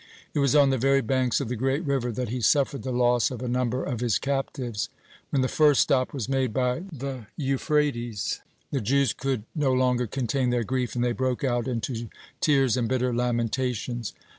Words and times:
It 0.33 0.39
was 0.39 0.55
on 0.55 0.71
the 0.71 0.79
very 0.79 1.01
banks 1.01 1.39
of 1.39 1.47
the 1.47 1.55
great 1.55 1.83
river 1.85 2.11
that 2.11 2.29
he 2.29 2.41
suffered 2.41 2.81
the 2.81 2.91
loss 2.91 3.29
of 3.29 3.39
a 3.43 3.47
number 3.47 3.83
of 3.83 3.99
his 3.99 4.17
captives. 4.17 4.89
When 5.29 5.43
the 5.43 5.47
first 5.47 5.79
stop 5.81 6.11
was 6.11 6.27
made 6.27 6.51
by 6.51 6.85
the 6.91 7.27
Euphrates, 7.37 8.41
the 8.71 8.81
Jews 8.81 9.13
could 9.13 9.43
no 9.53 9.71
longer 9.71 10.07
contain 10.07 10.49
their 10.49 10.63
grief, 10.63 10.95
and 10.95 11.03
they 11.03 11.11
broke 11.13 11.43
out 11.43 11.67
into 11.67 12.09
tears 12.39 12.75
and 12.77 12.87
bitter 12.89 13.13
lamentations. 13.13 14.13